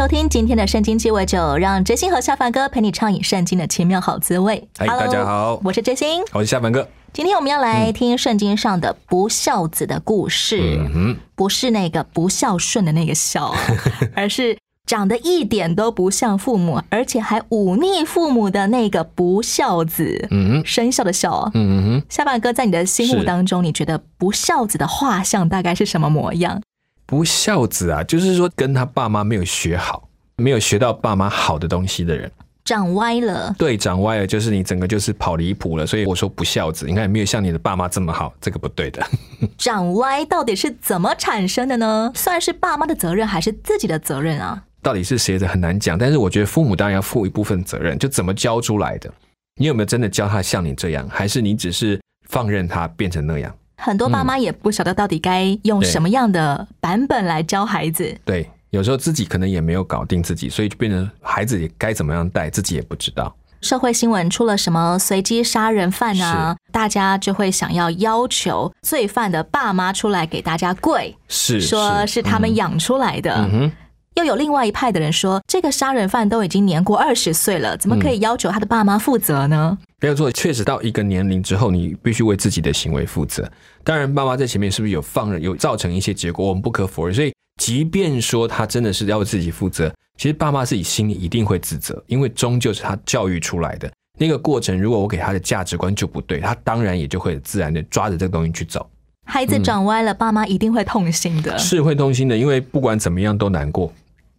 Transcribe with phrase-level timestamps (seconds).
[0.00, 4.66] 收听今天的圣经鸡尾酒，让真心和下凡哥陪你畅饮圣经的奇妙好滋味。
[4.78, 6.22] 嗨 Hello，大家好我是真心。
[6.32, 6.88] 我是下凡哥。
[7.12, 13.60] 今天我们要来听圣经上的不孝子的故事，嗯不是那个不孝顺的那个孝啊，
[14.16, 20.26] 而是长得一点都不像父母，而且还忤逆父母的那个不孝子。
[20.30, 21.50] 嗯哼，生肖的孝啊。
[21.52, 26.62] 嗯哼，下半哥，在你的心目是当中，你觉得不孝子的画像大概是什么模样？
[27.10, 32.30] 不孝子啊，就是说跟他爸妈没有学好，没有学到爸妈好的东西的人。
[32.64, 35.84] 长歪了，对，长歪了，就是你整个就是跑离谱了。
[35.84, 39.04] 所以我说不孝子，你看没有像你的爸妈这么好，这个不对的。
[39.58, 42.12] 长歪到底是怎么产生的呢？
[42.14, 44.62] 算是爸妈的责任还是自己的责任啊？
[44.80, 49.12] 到底是谁的很难讲，但是我觉得父母当然要负一部分责任，就怎么教出来的。
[49.56, 53.52] 你有没有真的教他像你这样，还是你只是放任他变成那样？
[53.80, 58.14] 很多爸妈也不晓得到底该用什么样的版本来教孩子。
[58.24, 63.34] 对，有时候自己可能也没有搞定自己，所以就变成孩子也该怎么样带，自己也不知道。
[63.62, 73.34] 社会新闻出了什么随机杀人犯啊，大家就会想要要求罪犯的爸妈出来给大家跪，是，说是他们养出来的。
[73.34, 73.72] 嗯哼，
[74.20, 79.76] 又有另外一派的人说，这个杀人犯都已经年过二十岁了，怎么可以要求他的爸妈负责呢？
[80.02, 83.50] 没有错，确实到一个年龄之后，你必须为自己的行为负责。
[83.82, 87.14] 当然，爸妈在前面是不是有放任，有造成一些结果，我们不可否认。
[87.14, 87.32] 所以，
[87.62, 94.78] 即便说他真的是要为自己负责，其实爸妈自己心里一定会自责，因为终究是他教育出来的那个过程。
[94.78, 98.86] 如果我给他的价值观就不对，他当然也就会自然的抓着这个东西去走，
[99.26, 101.58] 孩子长歪了，爸妈一定会痛心的。
[101.58, 103.92] 是会痛心的，因为不管怎么样都难过。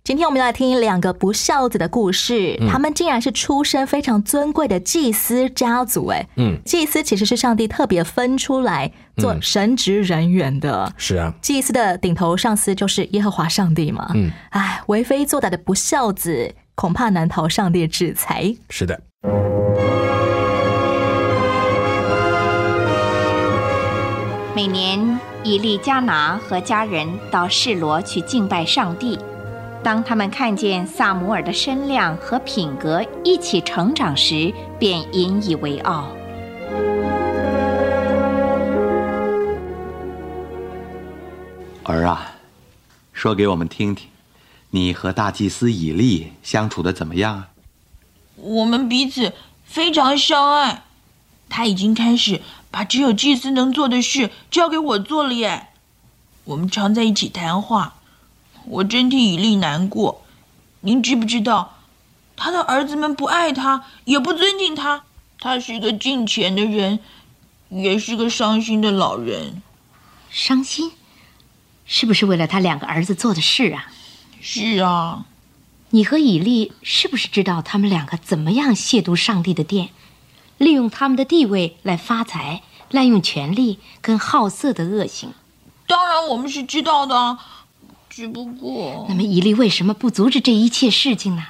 [0.04, 6.08] 今天我们来听两个不孝子的故事，他们竟然是出身非常尊贵的祭司家族。
[6.08, 10.92] 哎，嗯，祭司其实是上帝特别分出来做神职人员的。
[10.98, 14.10] 是啊，祭司的顶头上司就是耶和华上帝嘛。
[14.16, 18.56] 嗯，哎，为非作歹的不孝子，恐怕难逃上帝制裁。
[18.72, 19.00] 是的，
[24.56, 29.20] 每年，以利加拿和家人到示罗去敬拜上帝。
[29.84, 36.08] 当他们看见萨姆尔的身量和品格一起成长时，便引以为傲。
[41.84, 42.34] 儿啊，
[43.12, 44.08] 说给我们听听，
[44.70, 47.50] 你和大祭司以利相处的怎么样啊？
[48.36, 49.34] 我们彼此
[49.66, 50.84] 非常相爱，
[51.50, 52.40] 他已经开始
[52.70, 55.70] 把只有祭司能做的事交给我做了耶。
[56.44, 57.96] 我们常在一起谈话，
[58.66, 60.22] 我真替以利难过。
[60.82, 61.78] 您知不知道，
[62.36, 65.04] 他的儿子们不爱他，也不尊敬他。
[65.40, 67.00] 他是个敬钱的人，
[67.70, 69.62] 也是个伤心的老人。
[70.30, 70.92] 伤心，
[71.86, 73.92] 是不是为了他两个儿子做的事啊？
[74.40, 75.26] 是啊，
[75.92, 79.90] 你和以利是不是知道他们两个怎么样亵渎上帝的殿，
[80.58, 85.34] 利用他们的地位来发财，滥用权力跟好色的恶行？
[85.86, 87.40] 当然我们是知道的啊，
[88.12, 91.44] 只不过那么伊利为什么不阻止这一切事情呢？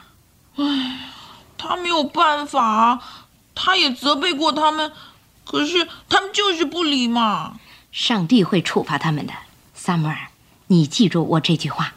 [0.58, 1.10] 唉
[1.58, 3.04] 他没有办法啊，
[3.56, 4.92] 他也责备过他们，
[5.44, 7.60] 可是他们就是不理嘛。
[7.92, 9.34] 上帝会处罚他们的，
[9.74, 10.16] 萨姆尔，
[10.68, 11.96] 你记住我这句话。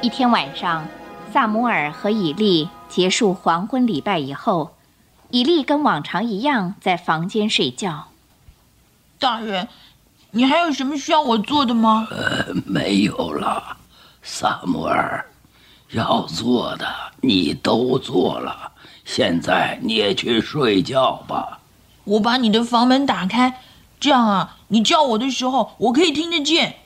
[0.00, 0.88] 一天晚上，
[1.30, 4.74] 萨姆尔和以利结束黄昏礼拜以后，
[5.28, 8.08] 以利跟往常一样在房间睡觉。
[9.24, 9.66] 大人，
[10.32, 12.06] 你还有什么需要我做的吗？
[12.10, 13.78] 呃没有了，
[14.22, 15.24] 萨摩尔，
[15.92, 16.86] 要做的
[17.22, 18.70] 你都做了，
[19.06, 21.58] 现在你也去睡觉吧。
[22.04, 23.62] 我把你的房门打开，
[23.98, 26.76] 这样啊，你叫我的时候我可以听得见。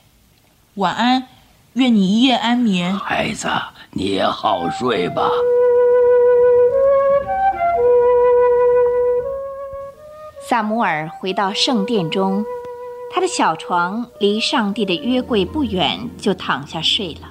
[0.75, 1.27] 晚安，
[1.73, 2.97] 愿你一夜安眠。
[2.97, 3.49] 孩子，
[3.91, 5.23] 你也好睡吧。
[10.49, 12.43] 萨姆尔回到圣殿中，
[13.13, 17.29] 他的小床离上帝的约柜不远，就躺下睡了。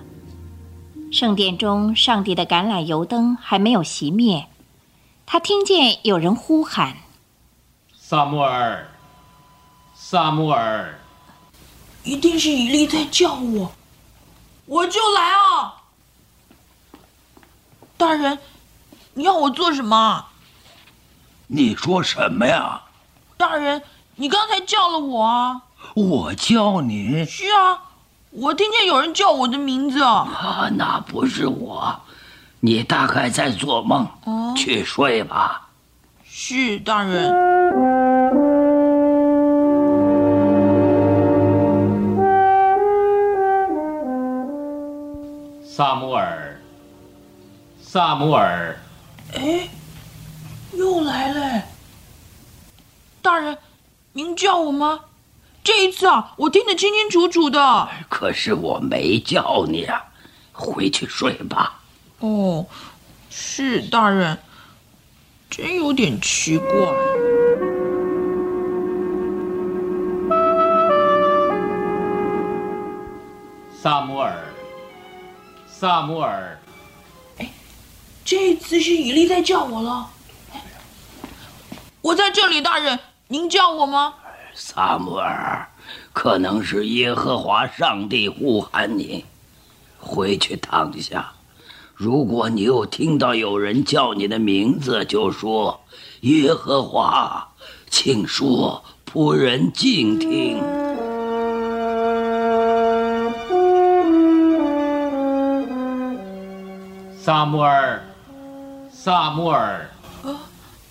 [1.10, 4.46] 圣殿中，上帝的橄榄油灯还没有熄灭，
[5.26, 6.96] 他听见有人呼喊
[7.92, 8.86] ：“萨姆尔，
[9.96, 10.96] 萨姆尔！”
[12.04, 13.72] 一定是以利在叫我，
[14.66, 15.82] 我就来啊！
[17.96, 18.38] 大人，
[19.14, 20.24] 你要我做什么？
[21.48, 22.82] 你说什么呀？
[23.38, 23.80] 大人，
[24.16, 25.62] 你刚才叫了我啊！
[25.94, 27.24] 我叫你？
[27.24, 27.80] 是啊，
[28.30, 30.28] 我听见有人叫我的名字啊！
[30.34, 32.00] 啊，那不是我，
[32.58, 34.08] 你大概在做梦。
[34.24, 35.68] 哦，去睡吧。
[36.24, 37.32] 是大人。
[45.62, 46.60] 萨姆尔，
[47.80, 48.76] 萨姆尔，
[49.32, 49.68] 哎，
[50.72, 51.62] 又来了！
[53.28, 53.58] 大人，
[54.14, 55.00] 您叫我吗？
[55.62, 57.86] 这一次啊，我听得清清楚楚的。
[58.08, 60.02] 可是我没叫你啊，
[60.50, 61.78] 回去睡吧。
[62.20, 62.64] 哦，
[63.28, 64.38] 是大人，
[65.50, 66.68] 真有点奇怪。
[73.78, 74.42] 萨姆尔，
[75.66, 76.58] 萨姆尔，
[77.36, 77.52] 哎，
[78.24, 80.12] 这次是以利在叫我了。
[82.00, 82.98] 我在这里，大人，
[83.30, 84.14] 您叫我吗？
[84.54, 85.68] 萨姆尔，
[86.14, 89.26] 可能是耶和华上帝呼喊你，
[89.98, 91.32] 回去躺下。
[91.94, 95.78] 如果你又听到有人叫你的名字，就说
[96.22, 97.48] 耶和华，
[97.90, 100.58] 请说，仆人静听。
[107.20, 108.02] 萨姆尔，
[108.90, 109.90] 萨姆尔，
[110.24, 110.40] 啊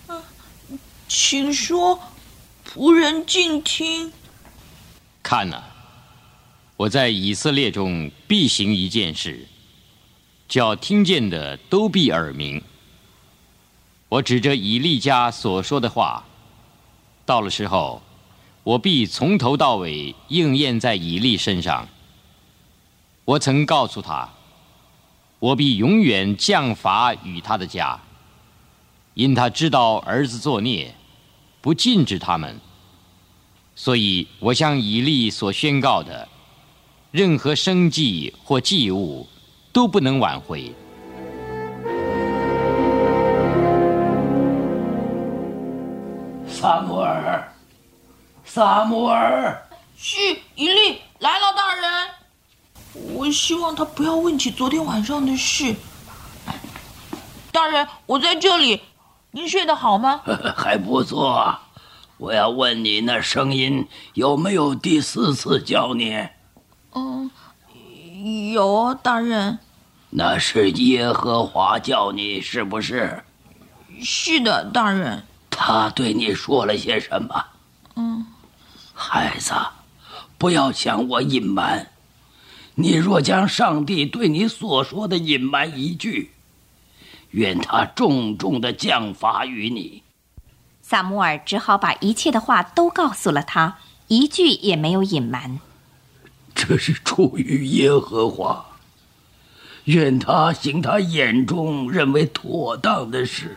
[0.06, 0.22] 啊，
[1.08, 1.98] 请说，
[2.70, 4.12] 仆人静听。
[5.22, 5.62] 看呐、
[6.76, 9.48] 我在以色列中必行一件事，
[10.46, 12.62] 叫听见的都必耳鸣。
[14.10, 16.22] 我指着以利家所说的话，
[17.24, 18.02] 到了时候，
[18.62, 21.88] 我必从头到尾应验在以利身上。
[23.24, 24.28] 我曾告诉他，
[25.38, 27.98] 我必永远降罚与他的家，
[29.14, 30.94] 因他知道儿子作孽，
[31.60, 32.60] 不禁止他们。
[33.74, 36.28] 所以我向以利所宣告的，
[37.10, 39.26] 任何生计或祭物，
[39.72, 40.74] 都不能挽回。
[46.48, 47.52] 萨摩尔，
[48.44, 49.56] 萨摩尔，
[49.96, 50.16] 是
[50.56, 51.84] 以利来了，大人。
[53.14, 55.72] 我希望他不要问起昨天晚上的事。
[57.52, 58.80] 大人，我在这里，
[59.38, 60.20] 您睡得好吗？
[60.56, 61.56] 还不错。
[62.16, 66.26] 我要问你，那声音有没有第四次叫你？
[66.92, 67.30] 嗯，
[68.52, 69.60] 有啊，大人。
[70.10, 73.22] 那是耶和华叫你，是不是？
[74.02, 75.22] 是的，大人。
[75.48, 77.44] 他对你说了些什么？
[77.94, 78.26] 嗯，
[78.92, 79.54] 孩子，
[80.36, 81.86] 不要向我隐瞒。
[82.74, 86.32] 你若将上帝对你所说的隐瞒一句，
[87.30, 90.02] 愿他重重的降罚于你。
[90.82, 93.76] 萨姆尔只好把一切的话都告诉了他，
[94.06, 95.60] 一句也没有隐瞒。
[96.54, 98.64] 这是出于耶和华，
[99.84, 103.56] 愿他行他眼中认为妥当的事。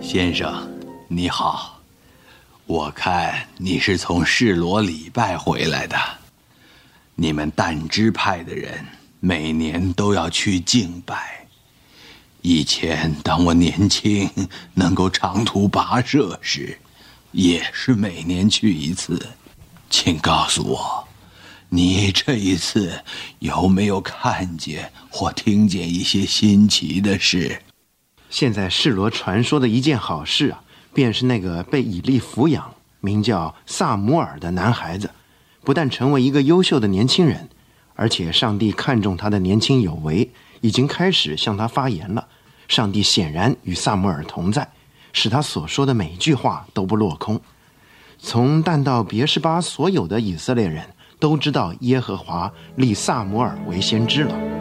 [0.00, 0.68] 先生，
[1.06, 1.78] 你好，
[2.66, 5.96] 我看你是从示罗礼拜回来的。
[7.22, 8.82] 你们但支派的人
[9.20, 11.46] 每年都要去敬拜。
[12.40, 14.26] 以前当我年轻，
[14.72, 16.78] 能够长途跋涉时，
[17.32, 19.20] 也是每年去一次。
[19.90, 21.06] 请告诉我，
[21.68, 22.98] 你这一次
[23.40, 27.60] 有没有看见或听见一些新奇的事？
[28.30, 30.62] 现在世罗传说的一件好事啊，
[30.94, 35.10] 便是那个被以利抚养、名叫萨姆尔的男孩子，
[35.70, 37.48] 不但成为一个优秀的年轻人，
[37.94, 40.28] 而且上帝看重他的年轻有为，
[40.62, 42.26] 已经开始向他发言了。
[42.66, 44.68] 上帝显然与萨姆尔同在，
[45.12, 47.40] 使他所说的每一句话都不落空。
[48.18, 50.84] 从但到别是巴，所有的以色列人
[51.20, 54.59] 都知道耶和华立萨姆尔为先知了。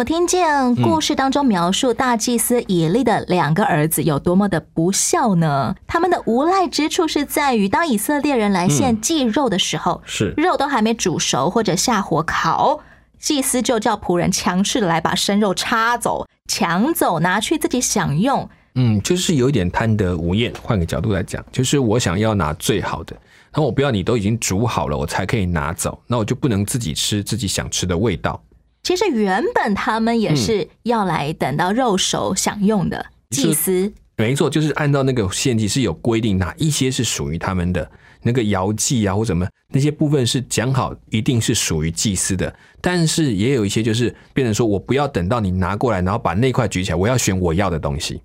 [0.00, 5.76] 们听见故事当中描述大祭司以利的两个儿子有多么的不孝呢？
[5.86, 12.80] 他们的无赖之处是在于，当以色列人来献祭肉的时候，是肉都还没煮熟或者下火烤，
[13.18, 18.48] 祭司就叫仆人强势的来把生肉插走、抢走，拿去自己享用。
[18.76, 20.50] 嗯，就是有一点贪得无厌。
[20.62, 23.14] 换个角度来讲，就是我想要拿最好的，
[23.54, 28.42] 那我不要你都已经煮好了，我才可以拿走，那我就不能自己吃自己想吃的味道。
[28.90, 33.06] 其实原本他们也是要来等到肉熟享用的。
[33.30, 37.88] 祭司没错，就是按照那个献祭是有规定，哪一些是属于他们的
[38.20, 42.52] 那个摇祭啊，或什么那些部分是讲好一定是属于祭司的。
[42.80, 48.20] 但是也有一些就是变成说我不要等到你拿过来，然后把那块举起来，我要选我要的东西，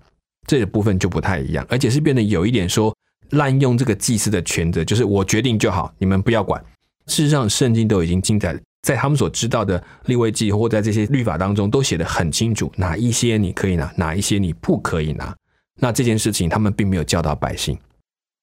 [0.48, 2.92] 这个部分就不太一样，而且是变得有一点说
[3.30, 6.60] 滥用这个祭司的权责，就是我决定就好，你们不要管。
[7.06, 8.60] 事实上，圣经都已经记载。
[8.86, 15.34] 在他们所知道的立位记或在这些律法当中，都写得很清楚，哪一些你可以拿，哪一些你不可以拿。
[15.80, 17.76] 那这件事情，他们并没有教导百姓。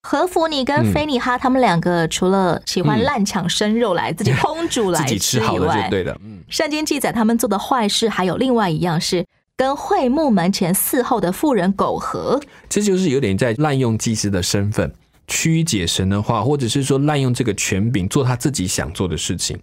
[0.06, 6.20] 何弗尼跟菲尼哈他们两个，除了喜欢滥抢生肉来自己烹煮来吃以外， 对的。
[6.50, 12.42] 圣经记载他们做的坏事，还有另外一样是跟会幕门前伺候的妇人苟合。
[12.68, 14.94] 这就是有点在滥用祭司的身份，
[15.26, 19.58] 曲解神的话，或者是说滥用这个权柄，做他自己想做的事情。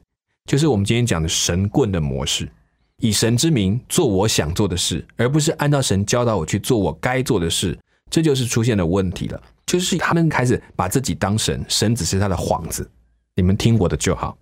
[0.51, 2.51] 就是我们今天讲的神棍的模式，
[2.97, 7.79] 以神之名做我想做的事，而不是按照神教导我去做我该做的事，
[8.11, 9.41] 这就是出现了问题了。
[9.65, 12.91] 就是他们开始把自己当神，神只是他的幌子，
[13.37, 14.37] 你们听我的就好。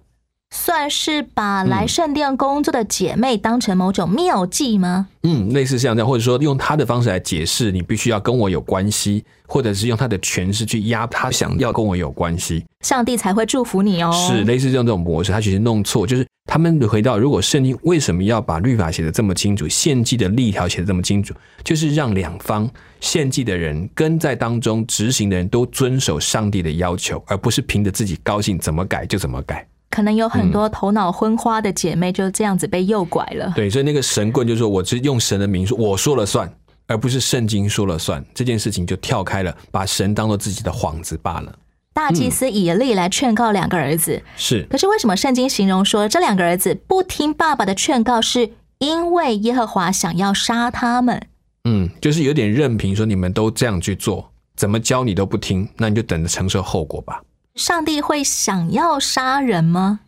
[0.50, 5.09] 算是把来圣殿工作的姐妹当成某种妙计吗？
[5.23, 14.11] 嗯，类似像这样，或者说用他的方式来解释，你必须要跟我有关系，或者是用他的权势去压他想要跟我有关系，上帝才会祝福你哦。
[14.12, 22.69] 是类似这样这种模式，他其实弄错，就是他们回到如果圣经为什么要把律法写的这么清楚，献祭的例条写的这么清楚，就是让两方
[23.00, 29.67] 献祭的人跟在当中执行的人都遵守上帝的要求，而不是凭着自己高兴怎么改就怎么改。
[29.90, 33.52] 可能有很多头脑昏花的姐妹就这样子被诱拐了。
[33.57, 36.52] 对，所以那个神棍就说：“我只用神的名说，我说了算，
[36.87, 41.52] 而不是圣经说了算。”这件事情就跳开了，把神当做自己的幌子罢了。
[41.95, 44.62] 大祭司以利来劝告两个儿子，是。
[44.71, 51.21] 可是为什么圣经形容说这两个儿子不听爸爸的劝告，是因为耶和华想要杀他们？
[51.64, 57.21] 嗯，就是有点任凭，说你们都这样去做，怎么教你都不听，那你就等着承受后果吧。
[57.58, 59.98] 上帝会想要杀人吗？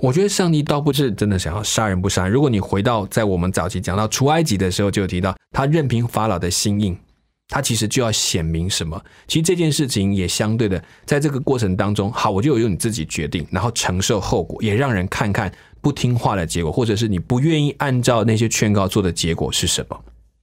[0.00, 2.28] 我觉得上帝倒不是真的想要杀人不杀。
[2.28, 6.94] 如果你回到在我们早期讲到出埃及的时候，就有提到他任凭法老的心意，
[7.48, 9.02] 他其实就要显明什么。
[9.26, 15.50] 其实这件事情也相对的，在这个过程当中，好，我就由你自己决定，然后承受后果，也让人看看
[15.80, 19.98] 不听话的结果，或者是你不愿意按照那些劝告做的结果是什么。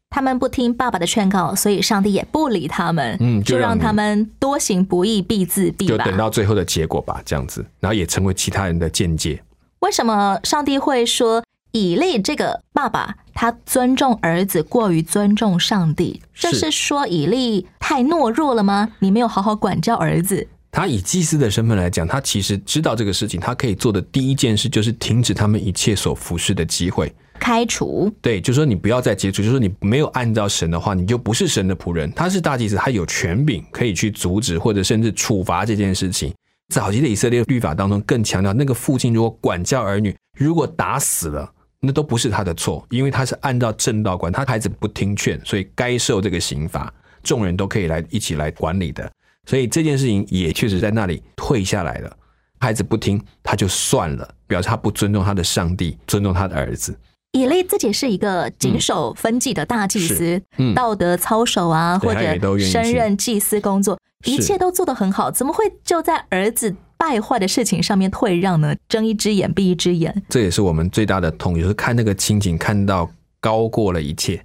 [0.09, 9.43] 他们不听爸爸的劝告，所以上帝也不理他们，嗯，就让他们多行不义必自毙就等到最后的结果吧，这样子，然后也成为其他人的见解。
[9.79, 16.21] 为什么上帝会说以利这个爸爸他尊重儿子过于尊重上帝？
[16.33, 18.93] 这是说以利太懦弱了吗？
[18.99, 20.47] 你没有好好管教儿子？
[20.71, 27.13] 他以祭司的身份来讲，他其实知道这个事情，他可以做的第一件事就是停止他们一切所服侍的机会。
[27.39, 32.11] 开除对，就说你不要再接触，就是说你没有按照神的话，你就不是神的仆人。
[32.13, 36.33] 他是大祭司，他有权柄可以去阻止或者甚至处罚这件事情。
[36.73, 49.07] 早期的以色列律法当中更强调，那个父亲如果管教儿女，如果打死了，那都不是他的错，因为他是按照正道管，他孩子不听劝，所以该受这个刑罚，众人都可以来一起来管理的。
[49.45, 52.17] 所以这件事情也确实在那里退下来了。
[52.59, 56.97] 孩子不听，他就算了，表示他不尊重他的上帝，尊重他的儿子。
[57.35, 60.41] 以利自己是一个谨守分祭的大祭司，
[60.73, 68.73] 道德操守啊，或者升任祭司工作，一切都做得很好，怎么会就在儿子败坏的事情上面退让呢？
[68.87, 73.11] 睁一只眼闭一只眼，这也是我们最大的痛，就是看那个情景，看到
[73.41, 74.41] 高过了一切，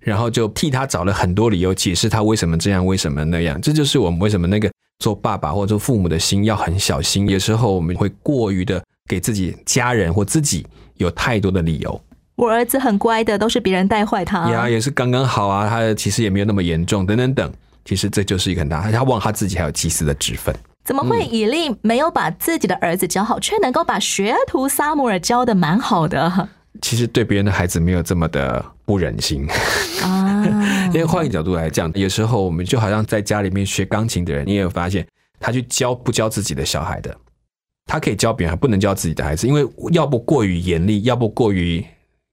[0.00, 3.60] 然后就替他找了很多理由解释他为什么这样，为什么那样。
[3.60, 12.00] 这就是我们为什么那个做爸爸或者做父母的心要很小心，有时候我们会过于的给自己家人或自己有太多的理由。
[12.34, 14.50] 我儿子很乖的，都是别人带坏他。
[14.50, 17.52] 呀，也是刚刚好啊，他其实也没有那么严重，等等等。
[17.84, 20.54] 其实这就是一个很大，他忘他自己还有祭司的职分。
[20.84, 26.48] 怎么会以利没有把自己的儿子教好，却能够把学徒撒母耳教的蛮好的？
[26.80, 29.46] 其实对别人的孩子没有这么的不忍心
[30.02, 30.44] 啊。
[30.92, 35.06] 因为换一个角度来讲，有时候我们就好像在家里面学钢琴的人，你也有发现，
[35.38, 37.14] 他去教不教自己的小孩的，
[37.86, 41.84] 他可以教别人，不能教自己的孩子，因为要不过于严厉，要不过于。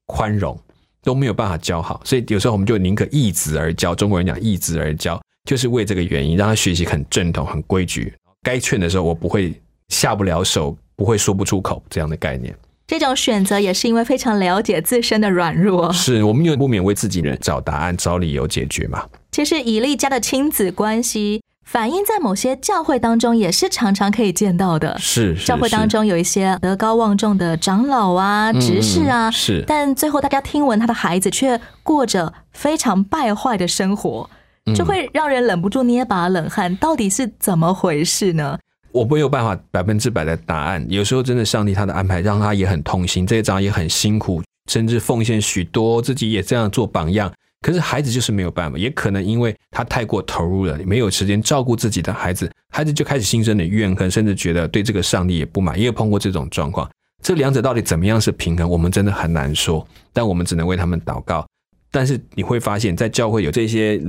[0.10, 0.60] 宽容
[1.04, 3.94] 都没有办法教好，所以有时候我们就宁可易子而教。
[3.94, 8.12] 中国人讲易子而教，就是为这个原因，让他学习很正统、很规矩。
[8.42, 9.54] 该劝的时候，我不会
[9.90, 12.56] 下不了手，不会说不出口这样的概念。
[12.88, 15.92] 这这种选择也是因为非常了解自身的软弱。
[15.94, 19.06] 是我们又不免为自己人找答案、找理由解决嘛？
[19.32, 21.42] 其实以利家的亲子关系。
[21.72, 24.98] 反映在某些教会当中，也是常常可以见到的。
[24.98, 29.64] 是教会当中有一些德高望重的长老啊、执事啊，是。
[29.68, 34.28] 但最后大家听闻他的孩子却过着非常败坏的生活，
[34.76, 36.76] 就会让人忍不住捏把冷汗。
[36.78, 38.58] 到底是怎么回事呢？
[38.92, 40.84] 我没有办法百分之百的答案。
[40.90, 47.32] 有时候真的，上帝他的安排让他也很痛心，这些长也很辛苦，甚至奉献许多，自己也这样做榜样。
[47.62, 55.78] 可是孩子就是没有办法，也可能因为他太过投入了，没有时间照顾自己的孩子，孩子就开始心生的怨恨，甚至觉得对这个上帝也不满。
[55.78, 56.90] 也有碰过这种状况，
[57.22, 59.86] 这两者到底怎么样是平衡，我们真的很难说。
[60.14, 61.46] 但我们只能为他们祷告。
[61.92, 64.02] 但是你会发现在教会有这些，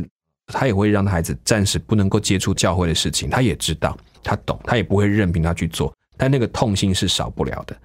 [0.47, 5.93] 他也会让孩子暂时不能够接触教会的事情，他也知道，他懂，他也不会任凭他去做。
[6.17, 7.77] 但那个痛心是少不了的。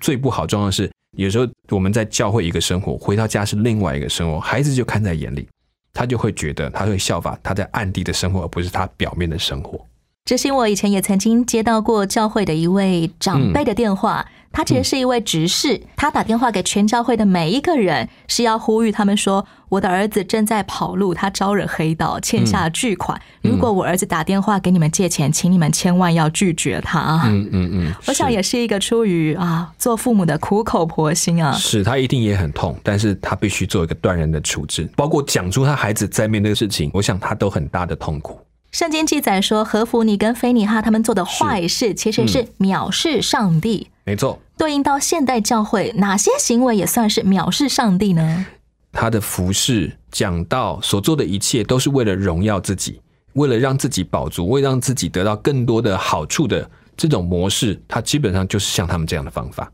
[0.00, 0.88] 最不好状况是。
[1.16, 5.48] 有时候我们在教会一个生活，回到家是另外一个生活，孩子就看在眼里，
[5.92, 9.84] 他就会觉得他会效法他在暗地的生活，而不是他表面的生活。
[10.24, 14.26] 执行，我以前也曾经接到过教会的一位长辈的电话。
[14.52, 23.20] 他其实是一位执事，他打电话给全教会的每一个人，是要呼吁他们说：“我的儿子正在跑路，他招惹黑道，欠下巨款。
[23.42, 31.52] 如果我儿子打电话给你们借钱，请你们千万要拒绝他。”嗯嗯嗯，我想也是一个出于啊做父母的苦口婆心啊。
[31.52, 38.40] 是他一定也很痛，但是他必须做一个断然的处置，包括讲出他孩子在面对的事情，我想他都很大的痛苦。
[38.72, 43.88] 圣经记载说，何弗尼跟菲尼哈他们做的坏事，其实是藐视上帝。
[44.04, 48.46] 没错，对应到现代教会，哪些行为也算是藐视上帝呢？
[48.92, 53.00] 他的服饰、讲到所做的一切，都是为了荣耀自己，
[53.32, 59.70] 为了让自己保足，为让自己得到更多的好处的这种模式，它基本上就是像他们这样的方法。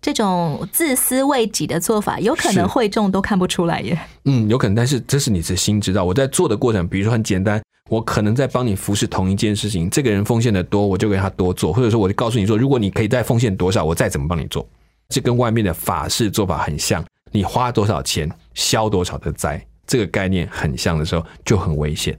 [0.00, 3.96] 这种自私为己的做法，有可能会众都看不出来耶。
[4.24, 6.02] 嗯，有可能，但是这是你的心知道。
[6.02, 7.62] 我在做的过程，比如说很简单。
[7.92, 14.66] 我可能在帮你服侍同一件事情，这个人奉献的多，我就给他多做，或者说我就告诉你说，如果你可以再奉献多少，我再怎么帮你做。
[15.10, 22.18] 这跟外面的法事做法很像，你花多少钱消多少的灾，这个概念很像的时候就很危险。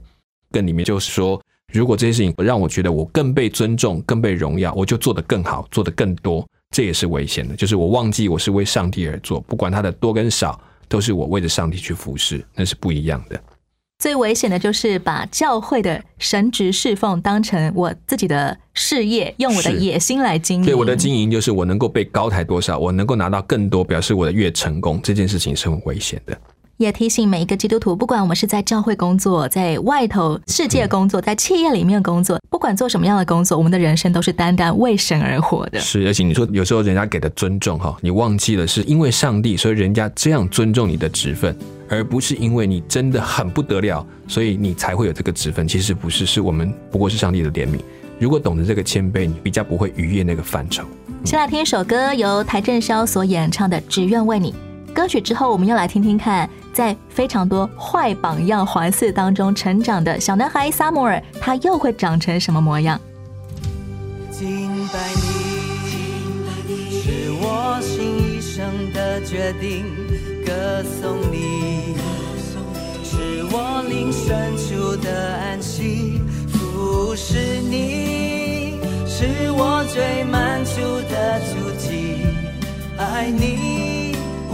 [0.52, 7.56] 跟里面就是说，如果这些事情让我觉得我更被尊重、更被荣耀，我就做得更好，做得更多，这也是危险的。
[7.56, 10.56] 就是我忘记我是为上帝而做，不管它的多跟少，
[10.88, 13.42] 都是我为着上帝去服侍，那是不一样的。
[14.04, 20.66] 最危险的就是把教会的神职侍奉当成我自己的事业，用我的野心来经营。
[20.66, 26.38] 对我的经营就是我能够被高抬多少，我能够拿到更多，表示我的越成功，这件事情是很危险的。
[26.76, 35.78] 也提醒每一个基督徒，不管我们是在教会工作，在外头世界工作，在企业里面工作，不管做什么样的工作，我们的人生都是单单为神而活的。
[35.78, 41.56] 是，而且你说有时候人家给的尊重哈，你忘记了是因为上帝，所以人家这样尊重你的职分，
[41.88, 45.68] 而不是因为你真的很不得了，所以你才会有这个职分。
[45.68, 47.78] 其实不是，是我们不过是上帝的怜悯。
[48.18, 50.84] 如果懂得这个谦卑，你比较不会逾越那个范畴。
[51.24, 54.52] 先来听一首歌，由邰正宵所演唱的《只愿为你》。
[54.94, 62.98] 歌曲之后，我们又来听听看，在非常多坏榜样环伺当中成长的小男孩萨摩尔，他又会长成什么模样？
[64.30, 64.98] 敬拜
[66.66, 69.82] 你，是我心一生的决定；
[70.46, 71.96] 歌颂你，
[73.02, 77.36] 是我灵深处的安息；服侍
[77.68, 80.80] 你，是我最满足
[81.10, 82.24] 的足迹；
[82.96, 83.93] 爱你。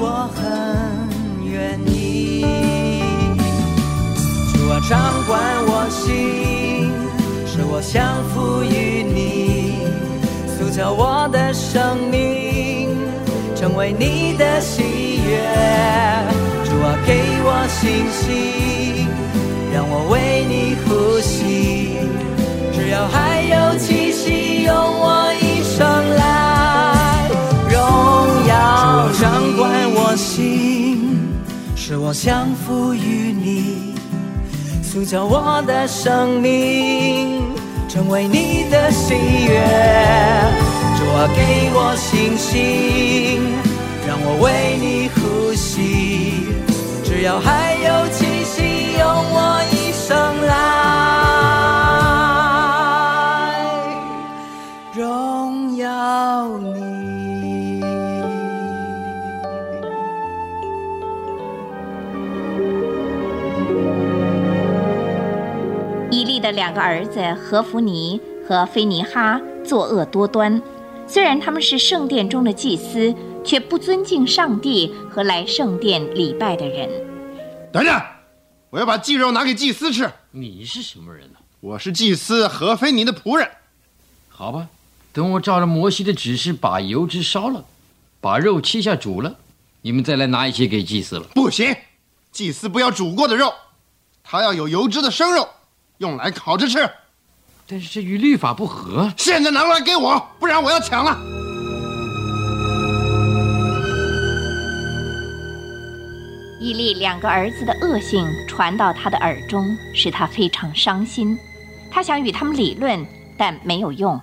[0.02, 0.40] 我很
[1.44, 2.40] 愿意，
[4.50, 6.90] 主啊，掌管我心，
[7.46, 9.74] 使我降服于你，
[10.56, 12.88] 塑造我的生命，
[13.54, 15.38] 成为你的喜悦。
[16.64, 19.06] 主啊，给我信心，
[19.74, 20.88] 让我为你呼
[21.20, 21.98] 吸，
[22.72, 25.78] 只要还有气息，用我一生
[26.16, 26.29] 来
[30.16, 31.18] 心，
[31.76, 33.94] 是我降服于你，
[34.82, 37.42] 塑造我的生命，
[37.88, 39.60] 成为你的喜悦。
[40.98, 43.40] 主啊，给我信心，
[44.06, 46.44] 让我为你呼吸。
[47.02, 48.62] 只要还有气息，
[48.98, 49.38] 用我
[49.72, 49.74] 一
[66.40, 70.60] 的两个儿子何弗尼和菲尼哈作恶多端，
[71.06, 76.88] 虽然他们是圣殿中的祭司，却不尊敬上帝和来圣殿礼拜的人。
[77.70, 78.02] 等等，
[78.70, 80.10] 我要把祭肉拿给祭司吃。
[80.30, 81.38] 你是什么人呢？
[81.60, 83.48] 我是祭司何菲尼的仆人。
[84.28, 84.68] 好吧，
[85.12, 87.64] 等我照着摩西的指示把油脂烧了，
[88.20, 89.36] 把肉切下煮了，
[89.82, 91.26] 你们再来拿一些给祭司了。
[91.34, 91.76] 不行，
[92.32, 93.52] 祭司不要煮过的肉，
[94.24, 95.46] 他要有油脂的生肉，
[96.00, 96.90] 用来烤着吃。
[97.66, 99.12] 但是这与律法不合。
[99.16, 101.16] 现在拿来给我，不然我要抢了。
[106.58, 111.38] 伊利两个儿子的恶性传到他的耳中，使他非常伤心。
[111.90, 113.06] 他想与他们理论，
[113.38, 114.20] 但没有用。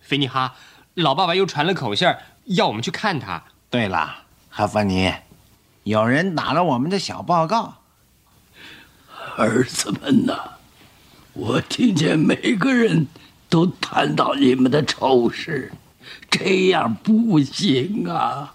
[0.00, 0.54] 菲尼哈，
[0.94, 3.42] 老爸爸又传了口信儿，要我们去看他。
[3.68, 5.12] 对了，哈弗尼，
[5.82, 7.74] 有人打了我们的小报告。
[9.36, 10.55] 儿子们呐，
[11.38, 13.06] 我听见每个人
[13.50, 15.70] 都谈到你们的丑事，
[16.30, 18.54] 这样不行啊！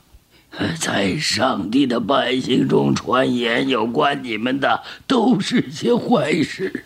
[0.79, 6.85] 在上帝的百姓中传言有关你们的，都是些坏事。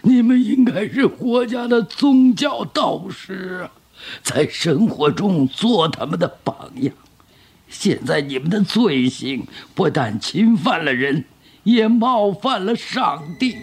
[0.00, 3.68] 你们应该是国家的宗教导师，
[4.22, 6.94] 在生活中做他们的榜样。
[7.68, 11.26] 现在你们的罪行不但侵犯了人，
[11.64, 13.58] 也冒犯了上帝。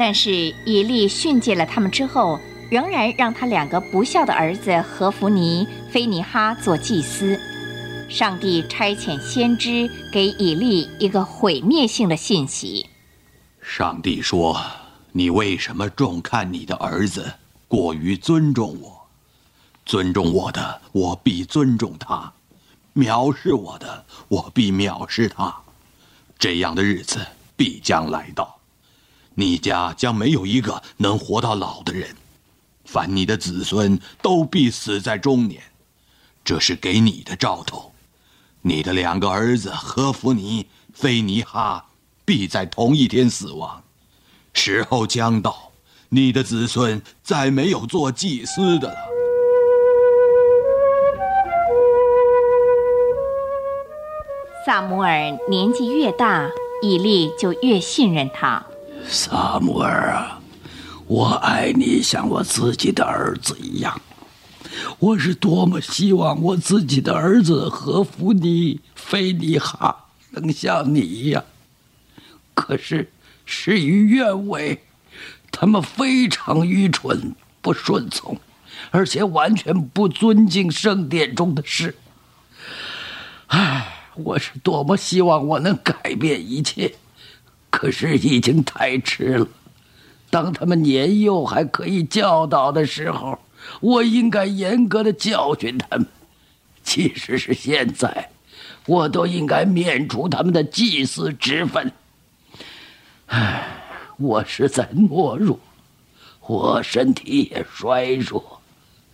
[0.00, 0.32] 但是
[0.64, 2.40] 以利训诫了他们之后。
[2.70, 7.36] 仍然让他两个不孝的儿子何弗尼、菲尼哈做祭司。
[8.08, 12.86] 上帝差遣先知给以利一个毁灭性的信息。
[13.60, 14.56] 上帝说
[15.10, 17.28] ：“你为什么重看你的儿子，
[17.66, 19.04] 过于尊重我？
[19.84, 22.32] 尊重我的，我必尊重他；
[22.94, 25.52] 藐视我的，我必藐视他。
[26.38, 27.18] 这样的日子
[27.56, 28.59] 必将来到，
[29.40, 32.14] 你家将没有一个能活到老的人。”
[32.84, 35.62] 凡你的子孙都必死在中年，
[36.44, 37.92] 这是给你的兆头。
[38.62, 41.86] 你的两个儿子何弗尼、菲尼哈
[42.24, 43.82] 必在同一天死亡。
[44.52, 45.70] 时候将到，
[46.08, 48.96] 你的子孙再没有做祭司的了。
[54.66, 56.50] 萨姆尔年纪越大，
[56.82, 58.66] 以利就越信任他。
[59.12, 60.40] 萨姆尔啊！
[61.08, 64.00] 我爱你像我自己的儿子一样，
[65.00, 71.44] 我是多么希望我自己的儿子和弗尼、菲尼哈能像你一样，
[72.54, 73.10] 可是
[73.44, 74.84] 事与愿违，
[75.50, 78.38] 他们非常愚蠢、不顺从，
[78.92, 81.96] 而且完全不尊敬圣殿中的事。
[83.48, 86.94] 唉，我是多么希望我能改变一切，
[87.80, 89.48] 可是已经太迟了。
[90.28, 93.38] 当他们年幼还可以教导的时候，
[93.80, 96.04] 我应该严格的教训他们；
[96.82, 98.28] 即使是现在，
[98.84, 101.90] 我都应该免除他们的祭祀之分。
[103.28, 103.66] 唉，
[104.18, 105.58] 我是在懦弱，
[106.42, 108.60] 我身体也衰弱。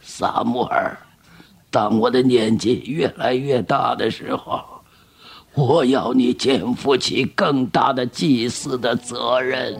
[0.02, 0.98] 萨穆尔，
[1.70, 4.75] 当我的年纪越来越大的时候，
[5.56, 9.74] 我要你肩负起更大的祭祀的责任。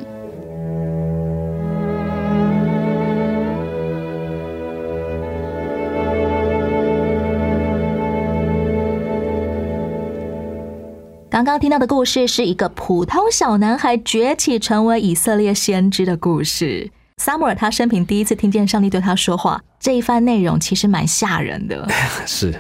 [11.29, 16.91] 刚刚听到的故事是一个普通小男孩崛起成为以色列先知的故事。
[17.19, 21.87] 萨姆尔他生平第一次听见上帝对他说话，这一番内容其实蛮吓人的。
[22.25, 22.55] 是，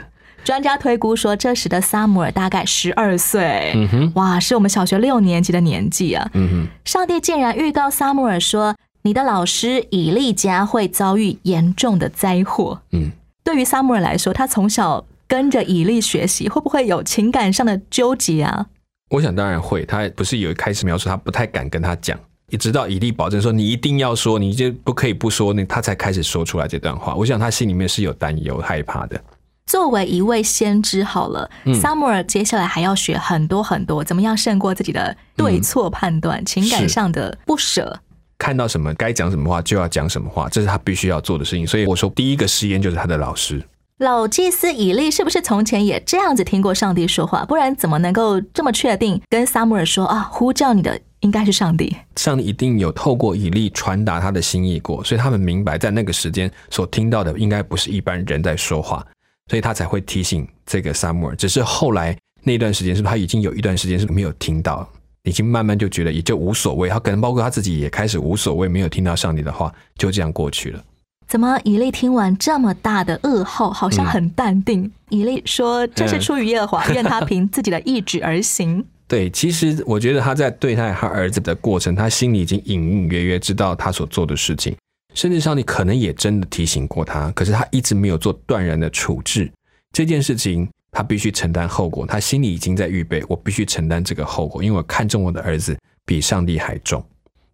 [0.46, 3.72] 专家推估说，这时的萨姆尔大概十二岁。
[3.74, 6.30] 嗯哼，哇，是我们小学六年级的年纪啊。
[6.35, 12.80] 嗯哼，上帝竟然预告萨姆尔说，你的老师以利家会遭遇严重的灾祸。
[12.92, 13.11] 嗯，
[13.42, 15.04] 对于萨姆尔来说，他从小。
[15.28, 18.66] 跟着以利学习，会不会有情感上的纠结啊？
[19.11, 19.85] 我想当然会。
[19.85, 22.16] 他不是有一开始描述他不太敢跟他讲，
[22.48, 27.12] 一直到以利保证说你一定要说，你就不可以不说，那他才开始说出来这段话。
[27.16, 29.20] 我想他心里面是有担忧、害怕的。
[29.66, 31.50] 作为一位先知，好了，
[31.81, 38.00] 萨姆尔接下来还要学很多很多，怎么样胜过自己的对错判断、情感上的不舍。
[38.38, 41.66] 看到什么该讲什么话就要讲什么话，这是他必须要做的事情。
[41.66, 43.62] 所以我说，第一个试验就是他的老师。
[43.98, 47.44] 老祭司以利是不是从前也这样子听过上帝说话？
[47.46, 50.29] 不然怎么能够这么确定跟撒母耳说啊？
[50.31, 51.96] 呼叫你的应该是上帝。
[52.14, 59.02] 上帝一定有透过以利传达他的心意过，所以他们明白在那个时间所听到的应该不是一般人在说话，
[59.50, 61.37] 所以他才会提醒这个撒母耳。
[61.37, 64.88] 只是后来那段时间，是不是他已经有一段时间是没有听到，
[65.24, 66.88] 已经慢慢就觉得也就无所谓。
[66.88, 70.82] 他可能包括他自己也开始无所谓，没有听到上帝的话，就这样过去了。
[71.28, 74.92] 怎么以利听完这么大的噩耗，好像很淡定？
[75.09, 78.85] 以利说：“这是出于耶和华，愿他凭自己的意志而行。
[79.09, 84.76] ”对，其实我觉得他在对待他儿子的过程，他心里已经隐隐约约知道他所做的事情，
[85.16, 89.50] 甚至上帝可能也真的提醒过他，可是他一直没有做断然的处置
[89.92, 92.07] 这件事情，他必须承担后果。
[92.07, 95.74] 他心里已经在预备，我必须承担这个后果，因为我看中我的儿子
[96.05, 97.02] 比上帝还重。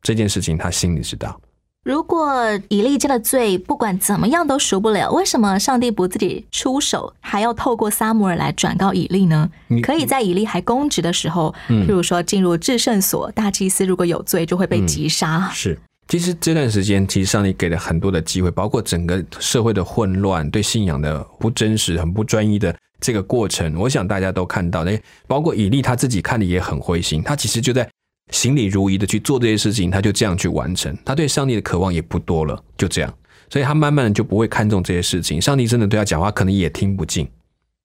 [0.03, 1.41] 这件事情他心里知道。
[1.85, 2.37] 如果
[2.69, 9.49] 以利家的罪不管怎么样都赎不了，为什么上帝不自己出手，还要透过撒母耳来转告以利呢？
[9.83, 15.49] 可以在以利还公职的时候，譬如说进入至圣所，大祭司如果有罪就会被击杀。
[15.53, 15.77] 是，
[16.13, 24.85] 其实这段时间，其实上帝给了很多的机会，包括整个社会的混乱、对信仰的不真实、很不专一的这个过程，我想大家都看到。
[24.85, 27.89] 那包括以利他自己看的也很灰心，他其实就在。
[28.31, 30.95] 行礼如仪的去做这些事情，他就这样去完成。
[31.03, 33.15] 他对上帝的渴望也不多了，就这样，
[33.49, 35.41] 所以他慢慢的就不会看重这些事情。
[35.41, 37.27] 上帝真的对他讲话，可能也听不进，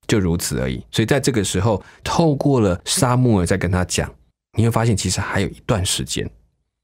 [0.06, 0.84] 就如此而已。
[0.90, 4.10] 所以在这个时候，透过了沙漠尔在跟他讲，
[4.58, 6.30] 你会发现其实还有一段时间，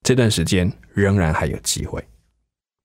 [0.04, 2.04] 这段时间仍然还有机会。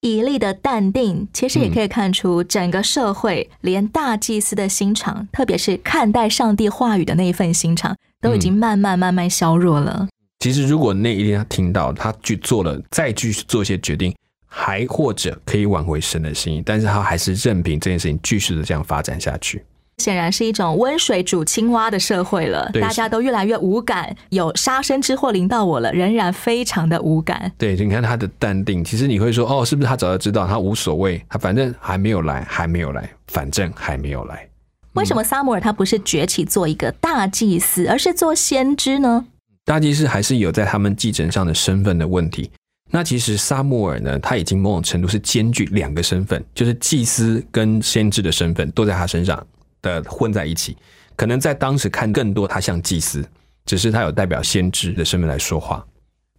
[0.01, 10.07] 以利的淡定，其实也可以看出整个社会，连大祭司的心肠，特别是看待上帝话语的那一份心肠，都已经慢慢慢慢削弱了。
[10.39, 14.15] 其实，如果那一天他听到他去做了，再继续做一些决定，
[14.47, 19.61] 还或者可以挽回神的心意，但是他还是任凭这件事情继续的这样发展下去。
[19.99, 27.51] 显然是一种温水煮青蛙的社会了，大家都越来越无感，有杀身之祸临到我了，仍然非常的无感。
[27.57, 30.47] 对，你看他的淡定，其实你会说，哦，是不是他早就知道？
[30.47, 34.47] 他无所谓，他反正还没有来，还没有来，反正还没有来。
[34.93, 39.25] 为什么撒母耳他不是崛起做一个大祭司，而是做先知呢？
[39.65, 42.49] 大祭司还是有在他们继承上的身份的问题。
[42.91, 49.45] 那其实萨穆尔呢，他已经某种程度是兼具两个身份，就是祭司跟先知的身份都在他身上
[49.81, 50.75] 的混在一起。
[51.15, 53.27] 可能在当时看更多他像祭司，
[53.65, 55.85] 只是他有代表先知的身份来说话。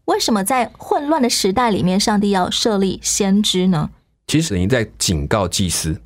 [0.06, 3.90] 为什么在混乱的时代里面，上帝要设立先知呢？
[4.26, 6.00] 其实等于在警告祭司，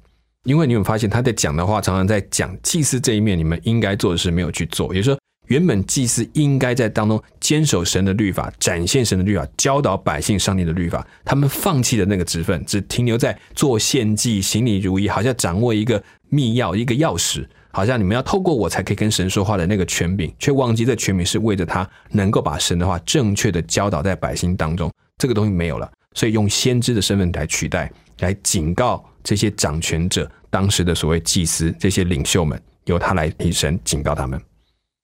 [0.45, 5.24] 因为你有发现他在讲的话，常常在讲祭司这一面，你们应该做的事没有去做，也就是说。
[5.47, 11.07] 原本祭司应该在当中坚守神的律法，展现神的律法，教导百姓上帝的律法。
[11.25, 24.91] 他们放弃的那个职分，只停留在做献祭、行礼如仪，好像掌握一个密钥、一个钥匙，好像你们要透过我才可以跟神说话的那个权柄，却忘记这权柄是为着他能够把神的话正确的教导在百姓当中。
[25.19, 34.41] 这个东西没有了，所以用先知的身份来取代，来警告这些掌权者，当时的所谓祭司这些领袖们，由他来提神警告他们。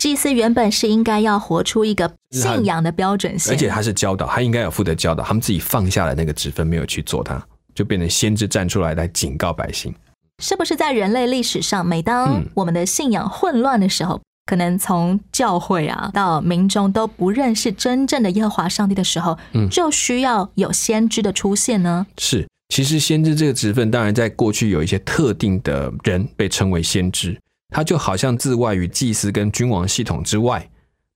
[0.01, 5.23] 祭司原本是应该要活出一个信仰的标准性，而且他是教导，他应该有负责教导。
[5.23, 7.39] 他们自己放下了那个职分，没有去做，他
[7.75, 9.95] 就变成先知站出来来警告百姓。
[10.43, 19.37] 是不是在人类历史上，每当我们的信仰混乱的时候，可能从教会啊到民众都不认识真正的耶和华上帝的时候，
[19.71, 22.07] 就需要有先知的出现呢？
[22.17, 27.39] 是，其实先知这个职分，当然在过去有一些特定的人被称为先知。
[27.71, 30.69] 他就好像自外于祭司跟君王系统之外，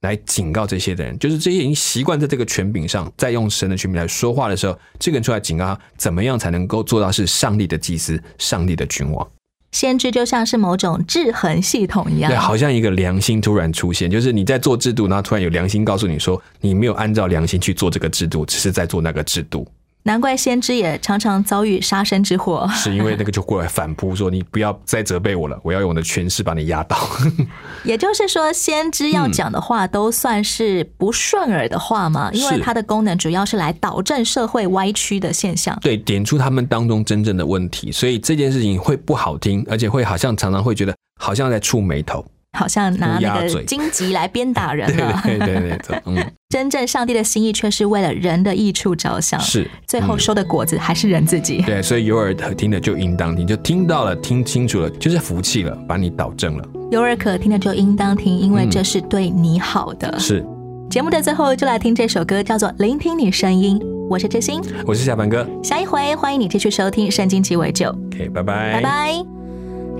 [0.02, 9.26] 来警告这些的人，就是这些已经习惯在这个权柄上，在用神的权柄来说话的时候，这个人出来警告他，怎么样才能够做到是上帝的祭司、上帝的君王？
[9.72, 19.66] 先知就像是某种制衡系统一样，对，好像一个良心突然出现，就是你在做制度，然后突然有良心告诉你说，你没有按照良心去做这个制度，只是在做那个制度。
[20.06, 26.96] 难怪先知也常常遭遇杀身之祸，是因为那个就过来反扑说：“你不要再责备我了，我要用我的权势把你压倒。
[27.84, 42.22] ”也就是说，先知要讲的话都算是不顺耳的话嘛，因为它的功能主要是来导正社会歪曲的现象，对，点出他们当中真正的问题，所以这件事情会不好听，而且会好像常常会觉得好像在触眉头。
[42.54, 46.16] 好像拿那个荆棘来鞭打人了， 对对对，嗯，
[46.48, 51.60] 真正上帝的心意却是为了人的益处着想，是最后收的果子还是人自己。
[51.62, 56.64] 对，所以有耳可听的就应当听，就听到了，听清楚了，就是福气了，把你导正了。
[56.90, 60.18] 有耳可听的就应当听，因为这是对你好的。
[60.18, 60.44] 是。
[60.90, 63.78] 节目的最后就来听这首歌，叫做《聆听你声音》。
[64.08, 65.44] 我是知心，我是小凡哥。
[65.62, 67.86] 下一回欢迎你继续收听《圣经鸡尾酒》。
[68.14, 69.24] OK，拜拜，拜拜。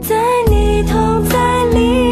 [0.02, 0.14] 在
[0.48, 2.03] 你同在里。